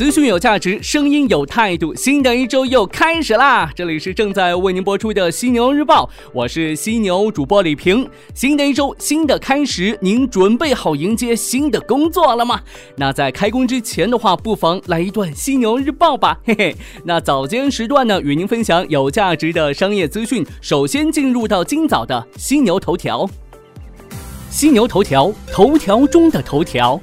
[0.00, 1.94] 资讯有价值，声音有态度。
[1.94, 3.70] 新的一周又开始啦！
[3.76, 8.08] 这里是正在为您播出的犀牛日报，我是犀牛主播李平。
[8.32, 12.62] 新的一周，新的开始，您准备好迎接新的工作了吗？
[12.96, 16.74] 那在开工之前的话，不妨来一段犀牛日报吧，嘿嘿。
[17.04, 20.42] 那早间时段呢，与您分享有价值的商业资讯。
[20.62, 23.28] 首先进入到今早的犀牛头条，
[24.48, 26.98] 犀牛头条，头条中的头条。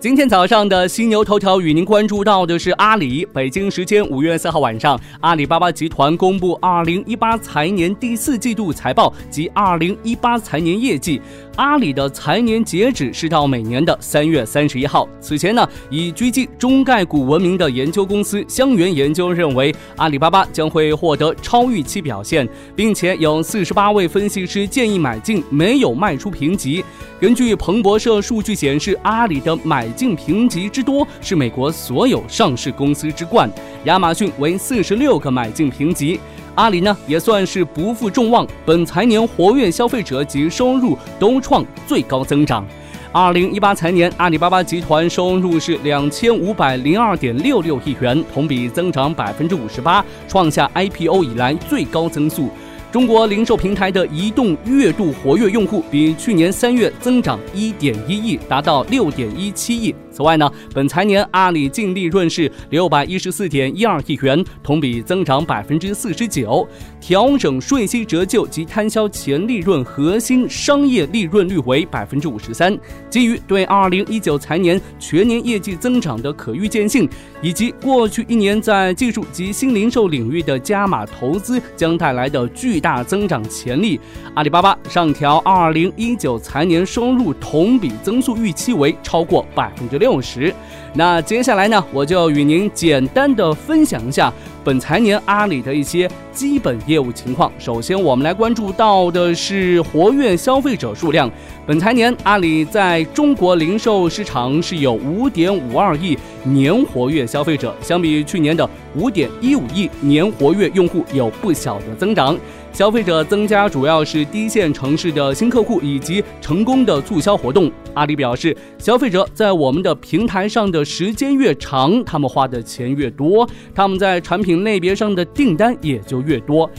[0.00, 3.22] 今天早上的犀牛头条与您关注到的是阿里。
[3.34, 11.20] 北京时间五月四号晚上，阿里巴巴集团公布二零一八财年第四季度财报及二零一八财年业绩。
[11.60, 15.06] 阿里的财年截止是到每年的三月三十一号。
[15.20, 26.82] 此前呢，以狙击中概股闻名的研究公司香源研究认为，阿里巴巴将会获得超预期表现，并且有四十八位分析师建议买进，没有卖出评级。
[27.20, 33.50] 根据彭博社数据显示，阿里的买进评级之多是美国所有上市公司之冠，
[33.84, 36.18] 亚马逊为四十六个买进评级。
[36.54, 42.66] 阿里呢也算是不负众望，本财年活跃消费者及收入都创最高增长。
[43.12, 52.50] 二零一八财年，阿里巴巴集团收入是两千五百零二点六六亿元，同比增长百分之五十八，创下 IPO 以来最高增速。
[52.92, 59.94] 中国零售平台的移动月度活跃用户比去年三月增长一点一亿，达到六点一七亿。
[60.20, 66.68] 此外呢，本财年阿里净利润是六百一十四点一二亿元，同比增长百分之四十九，
[67.00, 72.78] 调整税息折旧及摊销前利润核心商业利润率为百分之五十三。
[73.08, 77.08] 基于对二零一九财年全年业绩增长的可预见性，
[77.40, 82.78] 以及过去一年在技术及新零售领域的加码投资将带来的巨。
[82.78, 84.00] 大增长潜力，
[84.34, 90.54] 阿里巴巴上调二零一九财年收入同比增速预期为超过百分之六十。
[90.94, 94.32] 那接下来呢，我就与您简单的分享一下
[94.64, 97.52] 本财年阿里的一些基本业务情况。
[97.58, 101.30] 首先，我们来关注到的是活跃消费者数量。
[101.66, 112.36] 本财年阿里在中国零售市场是有五点五二亿年活跃消费者，相比去年的五点一五亿年活跃用户有不小的增长。
[112.72, 117.70] 消费者增加主要是低线城市的新客户以及成功的促销活动。
[117.94, 126.70] 阿里表示，消费者在我们的平台上的时间越长，他们花的钱越多，他们在产品类别上的订单也就越多。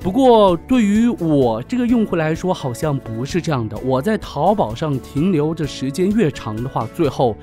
[0.00, 3.76] 不过，对于我这个用户来说，好像不是这样的。
[3.78, 7.36] 我在淘宝上停留的时间越长的话，最后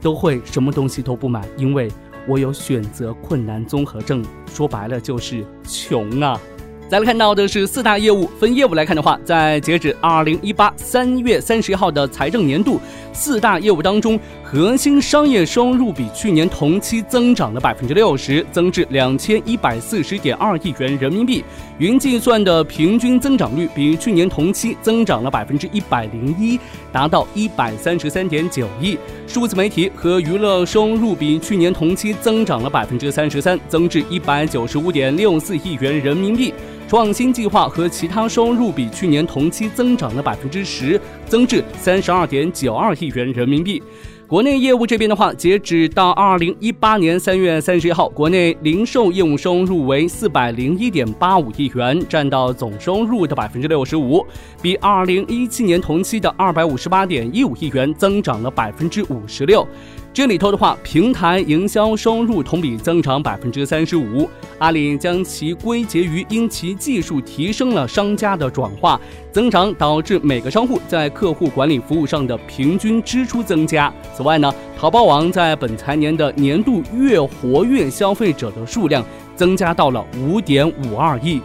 [0.00, 1.88] 都会什么东西都不买，因为
[2.26, 4.24] 我有选择困难综合症。
[4.52, 6.40] 说白了就是穷啊。
[6.88, 12.78] 再来看到的是四大业务，分业务来看的话，在截止二零一八三月三十号的财政年度，
[13.12, 14.18] 四大业务当中。
[14.42, 21.42] 核心商业收入比去年同期增长了百分之六十，增至两千一百四十点二亿元人民币。
[21.78, 26.60] 云计算的平均增长率比去年同期增长了百分之一百零一，
[26.92, 28.98] 达到一百三十三点九亿。
[29.26, 36.52] 数字媒体和娱乐收入比去年同期增长了百分之三十三，增至一百九十五点六四亿元人民币。
[36.92, 43.82] 创新计划和其他收入比去年同期增长了百分之十，增至三十二点九二亿元人民币。
[44.26, 54.22] 国内业务这边的话，截止到二零一八年三月三十一号，国内零售业务收入为四百零一点八五亿元，占到总收入的百分之六十五，
[54.60, 59.66] 比二零一七年同期的二百五十八点一五亿元增长了百分之五十六。
[60.14, 64.28] 这里头的话，平台营销收入同比增长百分之三十五。
[64.58, 69.00] 阿里将其归结于因其技术提升了商家的转化
[69.32, 73.90] 增长，导致每个商户在客户管理服务上的平均支出增加。
[74.14, 79.02] 此外呢，淘宝网在本财年的年度月活跃消费者的数量
[79.34, 81.40] 增加到了五点五二亿。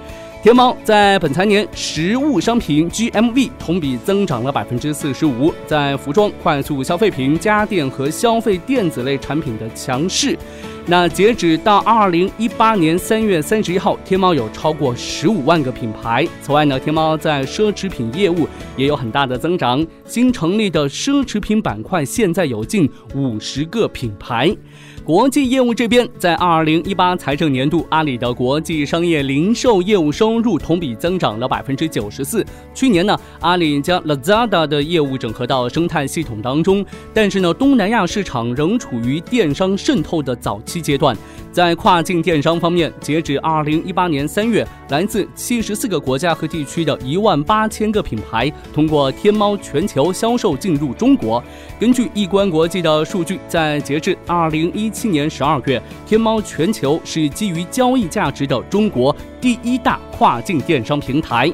[0.48, 10.40] 天猫在本财年实物商品 GMV 同比增长了百分之四十五，在服装、快速消费品、家电和消费电子类产品的强势。
[10.90, 16.26] 那截止到二零一八年三月三十一号，天猫有超过十五万个品牌。
[16.42, 18.48] 此外呢，天猫在奢侈品业务
[18.78, 24.56] 也有很大的增长，新成立的奢侈品板块现在有近五十个品牌。
[25.04, 32.46] 国际业务这边，在二零一八财政年度，阿里的国际商业零售业务收入同比增长了百分之九十四。
[32.74, 40.77] 去年呢，阿里将 Lazada 的业务整合到生态系统当中，但是呢，东南亚市场仍处于电商渗透的早期。
[40.82, 41.16] 阶段。
[41.52, 51.44] 在跨境电商方面，截止二零一八年三月，来自七十四个国家和地区的一万八千个品牌通过天猫全球销售进入中国。
[51.80, 61.52] 根据易观国际的数据，在截至二零一七年十二月，天猫全球是基于交易价值的中国第一大跨境电商平台。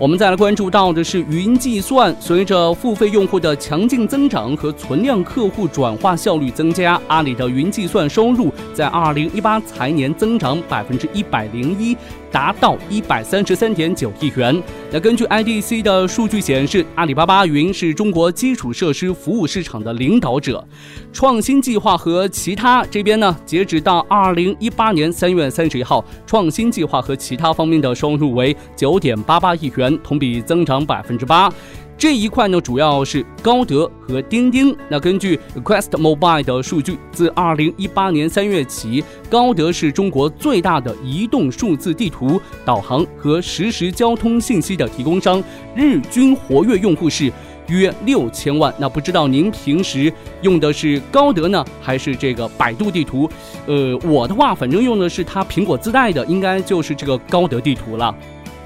[0.00, 11.96] 我们再来关注到的是云计算，随着付费用户的强劲增长和存量客户转化效率增加，阿里的云计算收入在二零一八财年增长百分之一百零一。
[12.30, 14.62] 达到一百三十三点九亿元。
[14.90, 20.66] 那根据 IDC 的数据显示，阿里巴巴云是中国基础设施服务市场的领导者。
[21.12, 31.52] 创新计划和其他这边呢，截止到二零一八年三月三十一号，创新计划和其他方面的收入为九点八八亿元，同比增长百分之八。
[31.98, 34.74] 这一块呢，主要是高德和钉钉。
[34.88, 45.42] 那根据 Quest Mobile 的数据，自二零一八年三月起，高德是中国最大的移动数字地图、导航和实时交通信息的提供商，
[45.74, 47.32] 日均活跃用户是
[47.66, 48.72] 约六千万。
[48.78, 50.12] 那不知道您平时
[50.42, 53.28] 用的是高德呢，还是这个百度地图？
[53.66, 58.14] 呃，我的话，反正用的是它苹果自带的，应该就是这个高德地图了。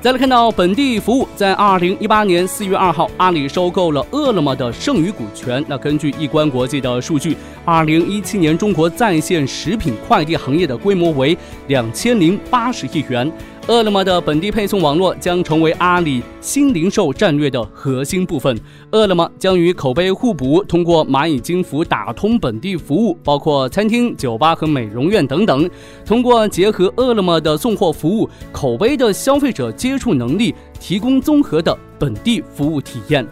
[0.02, 5.64] 再来看到本地服务，在二零一八年四月二号，阿里收购了饿了么的剩余股权。
[5.68, 11.38] 那根据易观国际的数据，二零一七年中国在线食品快递行业的规模为
[11.68, 13.30] 两千零八十亿元。
[13.68, 18.58] 饿了么的本地配送网络将成为阿里新零售战略的核心部分。
[18.90, 25.70] 饿了么将与口碑互补，通过蚂蚁金服打通本地服务，包括餐厅、酒吧和美容院等等。
[26.04, 33.24] 通过结合饿了么的送货服务、口碑的消费者接触能力，提供综合的本地服务体验。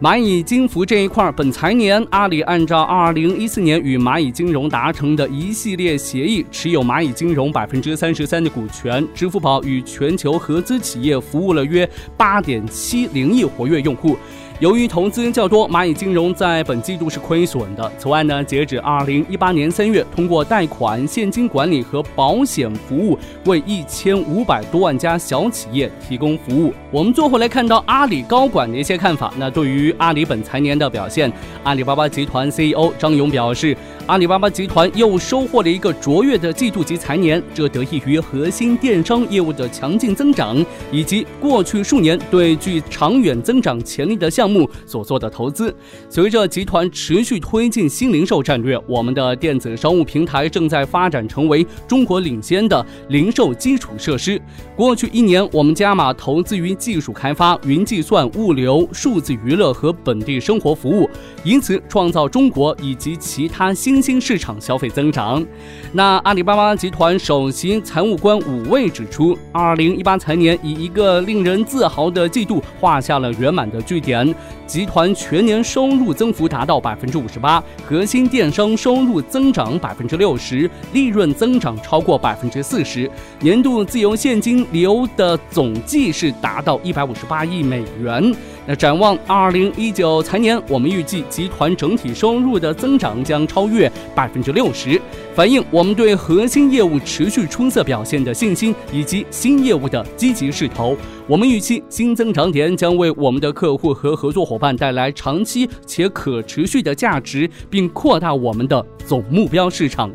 [0.00, 9.06] 蚂蚁金服这一块，本财年阿里按照二零一四年与蚂蚁金融达成的一系列协议，持有蚂蚁金融百分之三十三的股权。
[9.14, 14.16] 支付宝与全球合资企业服务了约八点七零亿活跃用户。
[14.60, 17.90] 由于投资较多，蚂蚁金融在本季度是亏损的。
[17.98, 26.72] 此外呢，截止二零一八年三月，通过贷款、现金管理和保险服务，为一千五百多万家小企业提供服务。
[26.92, 29.34] 我们坐回来看到阿里高管的一些看法。
[29.36, 31.30] 那对于阿里本财年的表现，
[31.64, 40.62] 阿里巴巴集团 CEO 张勇表示，阿里巴巴集团又收获了一个卓越的季度及财年，这得益于核心电商业务的强劲增长，
[40.92, 44.30] 以及过去数年对具长远增长潜力的。
[44.34, 45.72] 项目所做的投资，
[46.10, 54.42] 随着集团持续推进新零售战略，我们的电子商务平台正在发展成为中国领先的零售基础设施。
[54.74, 61.08] 过去一年，我们加码投资于技术开发、云计算、物流、数字娱乐和本地生活服务，
[61.44, 65.46] 因此创造中国以及其他新新兴市场消费增长。
[65.92, 74.34] 那阿里巴巴集团首席财务官武卫指出，二零一八财年以一个令人自豪的季度画下了圆满的句点。
[74.66, 83.08] 集团全年收入增幅达到百分之五十八，核心电商收入增长百分之六十，利润增长超过百分之四十，
[83.40, 88.34] 年度自由现金流的总计是达到一百五十八亿美元。
[88.66, 94.98] 那展望二零一九财年，我们预计集团整体收入的增长将超越百分之六十，
[95.34, 100.96] 反映我们对核心业务持续出色表现的信心以及新业务的积极势头。
[101.26, 110.10] 我们预期新增长点将为我们的客户和合作伙伴带来长期且可持续的价值，并扩大我们的总目标市场。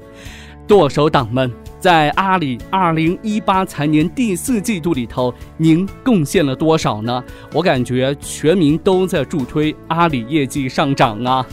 [0.68, 1.69] 剁手党们。
[1.80, 7.24] 在阿里二零一八财年第四季度里头，您贡献了多少呢？
[7.54, 11.46] 我感觉全民都在助推阿里业绩上涨啊。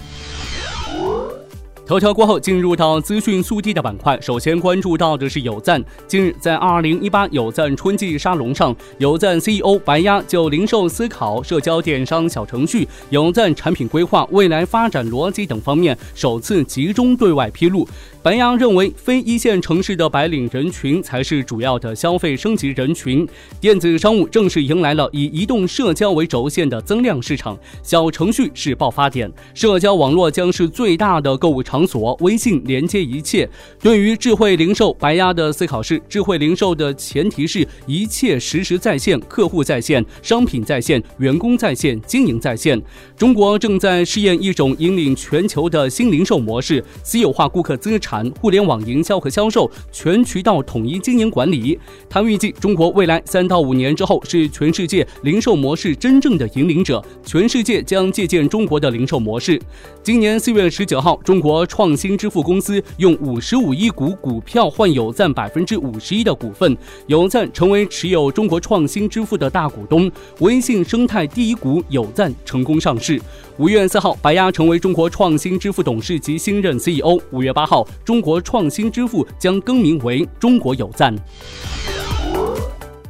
[1.87, 4.21] 头条过后，进入到资讯速递的板块。
[4.21, 5.81] 首先关注到的是有赞。
[6.09, 17.87] 近日，在二零一八有赞春季沙龙上，有赞 CEO 白鸭就零售思考、社交电商小程序、有赞产品规划、未来发展逻辑等方面首次集中对外披露。
[18.27, 23.25] 白杨认为，非一线城市的白领人群才是主要的消费升级人群。
[23.61, 32.19] 电子商务正式迎来了以移动社交为轴线的增量市场，小程序是爆发点，社交网络将是最大的购物场所。
[32.21, 33.49] 微信连接一切。
[33.81, 42.83] 对于智慧零售，白鸭的思考是：智慧零售的前提是一切实时在线，客户在线，商品在线，员工在线，经营在线。
[43.17, 48.16] 中国正在试验一种引领全球的新零售模式——私有化顾客资产。
[48.41, 51.79] 互联网营销和销售全渠道统一经营管理。
[52.09, 59.61] 他预计，中国未来三到五年之后是全世界零售模式真正的引领者，全世界将借鉴中国的零售模式。
[60.03, 70.11] 今年四月十九号，中国创新支付公司用五十五亿股股票换有赞百分之五十一的股份，有赞成为持有中国创新支付的大股东。
[70.41, 73.21] 微信生态第一股有赞成功上市。
[73.59, 77.19] 五月四号，白鸭成为中国创新支付董事及新任 CEO。
[77.31, 81.13] 五月八号，中国创新支付将更名为中国有赞。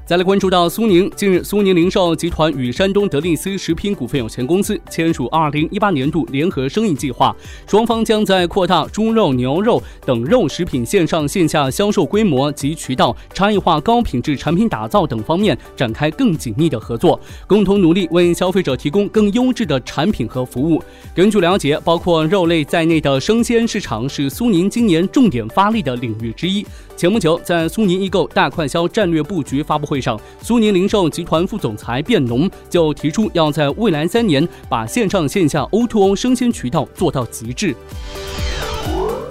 [0.07, 7.35] 再来关注到苏宁，近日，苏宁零售集团与山东德力斯食品股份有限公司签署二零一八年度联合生意计划，
[7.67, 20.81] 双方将在扩大猪肉、牛肉等肉食品线上线下销售规模及渠道、差异化高品质产品打造等方面展开更紧密的合作，共同努力为消费者提供更优质的产品和服务。
[21.17, 26.65] 根据了解，包括肉类在内的生鲜市场是苏宁今年重点发力的领域之一。
[26.97, 37.77] 前不久，在苏宁易购大快销战略布局发布会上，苏宁零售集团副总裁卞农就提出，要在未来三年把线上线下 O2O 生鲜渠道做到极致。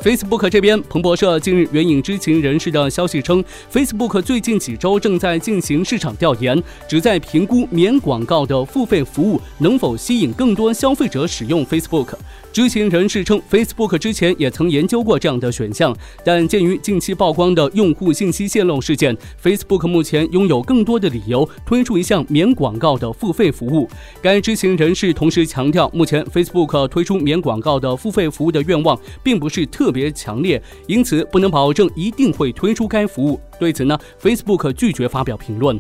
[0.04, 3.44] Facebook 这边，彭博社近日援引知情人士的消息称
[3.74, 12.10] ，Facebook 最近几周正在进行市场调研，旨在评估免广告的付费服务能否吸引更多消费者使用 Facebook。
[12.56, 15.94] 知情人士称，Facebook 之前也曾研究过这样的选项，
[16.24, 23.90] 但鉴于近期曝光的用户信息泄露事件，Facebook 目前拥有更多的理由推出一项免广告的付费服务。
[24.22, 33.38] 该知情人士同时强调，目前 Facebook 推出免广告的付费服务的愿望并不是特别强烈，因此不能保证一定会推出该服务。
[33.60, 35.78] 对此呢，Facebook 拒绝发表评论。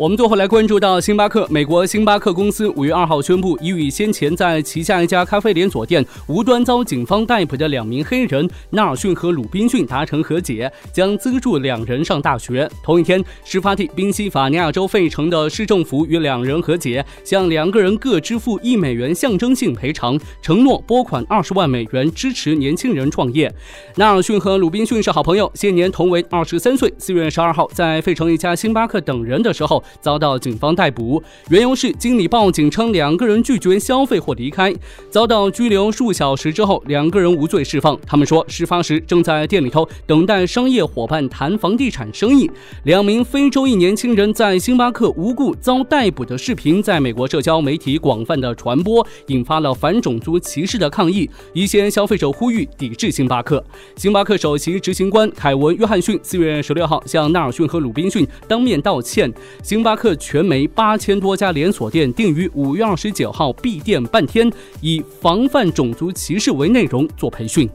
[0.00, 12.66] 我们最后来关注到星巴克，美国星巴克公司五月二号宣布，已与先前在旗下一家咖啡连锁店无端遭警方逮捕的两名黑人纳尔逊和鲁滨逊达成和解，将资助两人上大学。
[12.82, 23.54] 同一天，事发地宾夕法尼亚州费城的市政府与两人和解，向两个人各支付一美元象征性赔偿，承诺拨款二十万美元支持年轻人创业。
[23.96, 26.90] 纳尔逊和鲁滨逊是好朋友，现年同为二十三岁。
[26.96, 29.84] 四月十二号，在费城一家星巴克等人的时候。
[30.00, 34.74] 遭到警方逮捕，缘由是经理报警称两个人拒绝消费或离开，
[35.10, 37.98] 遭到拘留数小时之后，两个人无罪释放。
[38.06, 42.50] 他们说，事发时正在店里头等待商业伙伴谈房地产生意。
[42.84, 51.28] 两名非洲裔年轻人在星巴克无故遭逮捕的视频，在美国社交媒体广泛的传播，引发了反种族歧视的抗议。
[51.52, 53.62] 一些消费者呼吁抵制星巴克。
[53.96, 59.32] 星巴克首席执行官凯文·约翰逊四月十六号向纳尔逊和鲁滨逊当面道歉。
[59.62, 64.46] 星星巴克全美八千多家连锁店定于五月二十九号闭店半天，
[64.82, 67.66] 以防范种族歧视为内容做培训。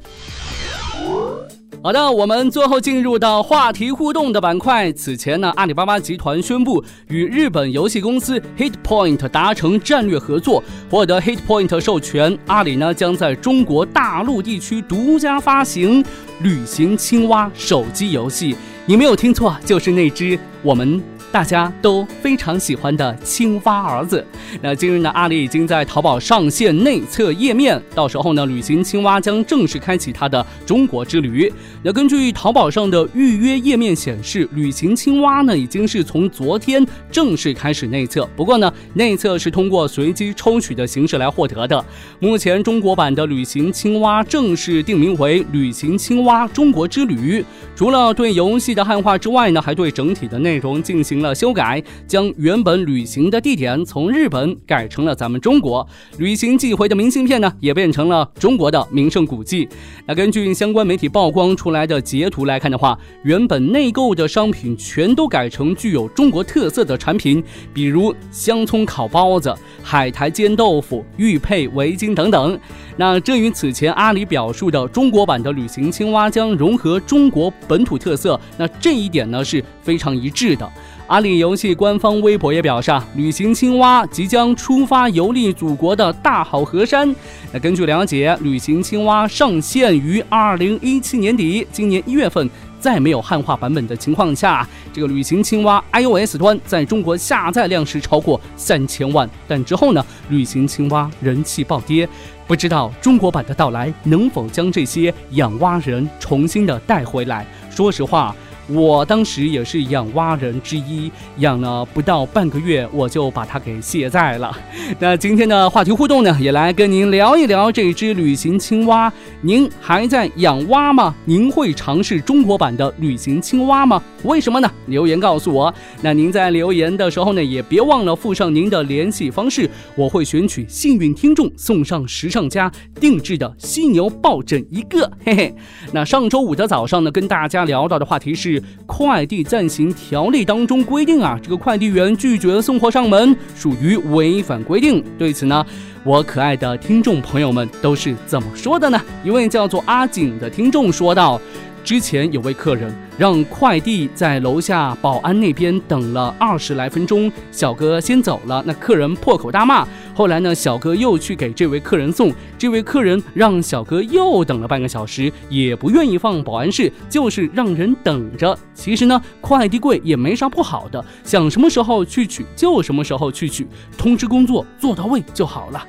[1.81, 4.91] 好的，我们最后进入到话题互动的板块。
[4.91, 16.03] 此前呢，阿里巴巴集团宣布与日本游戏公司 HitPoint 达成战略合作，获得 HitPoint 授权，阿里呢将在中国大陆地区独家发行
[16.43, 18.55] 《旅行青蛙》手机游戏。
[18.85, 21.01] 你没有听错，就是那只我们。
[21.35, 24.25] 大家都非常喜欢的青蛙儿子。
[24.61, 31.51] 那今日呢，阿里已经在淘宝上线内测页面，到时候呢，旅行青蛙将正式开启它的中国之旅。
[31.83, 38.25] 那根据淘宝上的预约页面显示，旅行青蛙呢已经是从昨天正式开始内测。
[38.37, 41.83] 不过呢，内测是通过随机抽取的形式来获得的。
[42.17, 47.43] 目前中国版的旅行青蛙正式定名为旅行青蛙中国之旅。
[47.75, 51.24] 除了对游戏的汉化之外呢，还对整体的内容进行了。
[51.25, 55.85] 了修改，将原本旅行的地点从日本改成了咱们中国。
[56.19, 59.67] 旅行寄回的明信片呢，也变成了中国的名胜古迹。
[60.05, 72.57] 那根据相关媒体曝光出来的截图来看的话，原本内购的商品全都改成具有中国特色的产品，比如香葱烤包子、海苔煎豆腐、玉佩围巾等等。
[72.97, 80.69] 那这与此前阿里表述的中国版的旅行青蛙将融合中国本土特色，那这一点呢是非常一致的。
[81.07, 87.15] 阿里游戏官方微博也表示，旅行青蛙即将出发游历祖国的大好河山。
[87.51, 99.29] 那根据了解，旅行青蛙上线于二零一七年底，今年一月份，在没有汉化版本的情况下，这个旅行青蛙 iOS 端在中国下载量是超过三千万。
[99.47, 102.09] 但之后呢，旅行青蛙人气暴跌，
[102.47, 107.45] 不知道中国版的到来能否将这些养蛙人重新的带回来？
[107.69, 108.35] 说实话。
[108.67, 114.55] 我当时也是养蛙人之一，养了不到半个月，我就把它给卸载了。
[114.99, 119.11] 那今天的话题互动呢，也来跟您聊一聊这只旅行青蛙。
[119.41, 121.13] 您还在养蛙吗？
[121.25, 124.01] 您会尝试中国版的旅行青蛙吗？
[124.25, 124.69] 为什么呢？
[124.87, 125.73] 留言告诉我。
[126.01, 135.09] 那您在留言的时候呢，也别忘了附上您的联系方式，我会选取幸运听众送上时尚家定制的犀牛抱枕一个。
[135.23, 135.55] 嘿嘿。
[135.91, 145.03] 那上周五的早上呢，跟大家聊到的话题是快递暂行条例当中规定啊，这个快递员拒绝送货上门属于违反规定。
[145.17, 145.65] 对此呢？
[146.03, 149.01] 我可爱的听众朋友们都是怎么说的呢？
[149.23, 151.41] 一位叫做阿景的听众说道。
[151.85, 159.87] 之前有位客人让快递在楼下保安那边等了二十来分钟，小哥先走了，那客人破口大骂。
[160.15, 168.57] 后来呢，小哥又去给这位客人送，这位客人让小哥又等了半个小时，也不愿意放保安室，就是让人等着。
[168.73, 175.85] 其实呢，快递柜也没啥不好的，想什么时候去取就什么时候去取，通知工作做到位就好了。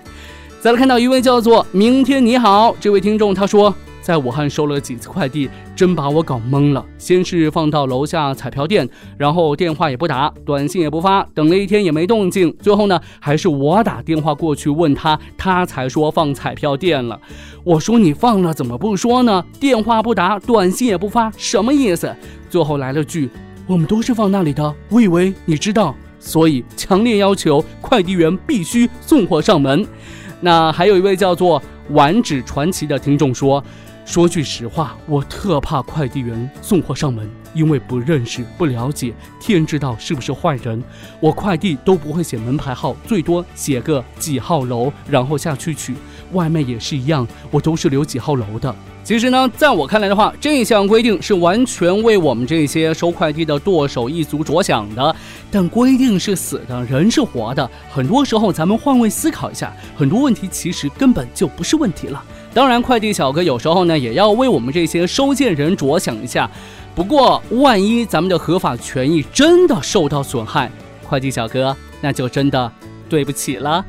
[0.61, 3.75] 再来看到一位叫做明天你好这位听众，他说。
[4.07, 6.87] 在武汉收了几次快递，真把我搞懵了。
[6.97, 12.57] 先是放到楼下彩票店，然后电话也不打，短信也不发，等了一天也没动静。
[12.61, 17.21] 最后呢，还是我打电话过去问他，他才说放彩票店了。
[17.65, 19.45] 我说你放了怎么不说呢？
[19.59, 22.15] 电话不打，短信也不发，什么意思？
[22.49, 23.29] 最后来了句
[23.67, 29.85] ：“我们都是放那里的，我以为你知道，所以强烈要求快递员必须送货上门。”
[30.41, 31.61] 那还有一位叫做
[31.91, 33.61] 丸指传奇的听众说。
[34.07, 40.81] 说句实话，我特怕快递员送货上门，因为不认识、不了解，天知道是不是坏人。
[41.19, 45.93] 我快递都不会写门牌号，最多写个几号楼，然后下去取。
[46.33, 48.73] 外卖也是一样，我都是留几号楼的。
[49.03, 55.15] 其实呢，在我看来的话，这项规定是完全为我们这些收快递的剁手一族着想的。
[55.51, 57.69] 但规定是死的，人是活的。
[57.91, 62.23] 很多时候，咱们换位思考一下，很多问题其实根本就不是问题了。
[62.57, 66.51] 当然，快递小哥有时候呢，也要为我们这些收件人着想一下。
[66.95, 70.71] 不过，万一咱们的合法权益真的受到损害，
[71.07, 72.73] 快递小哥那就真的
[73.11, 73.85] 对不起了。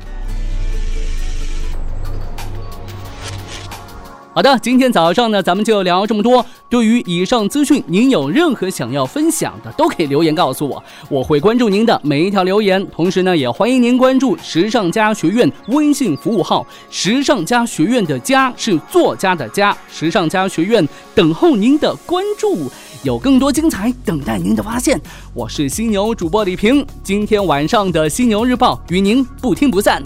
[4.38, 6.46] 好的，今天早上呢，咱们就聊这么多。
[6.68, 12.86] 对于以上资讯，您有任何想要分享的，都可以留言告诉我，我会关注您的每一条留言。
[12.86, 16.64] 同时呢，也欢迎您关注时尚家学院微信服务号。
[16.88, 22.70] 时尚家学院的“家”是作家的“家”，时尚家学院等候您的关注，
[23.02, 25.00] 有更多精彩等待您的发现。
[25.34, 30.00] 我是犀牛主播李平，今天晚上的犀牛日报与您不听不散。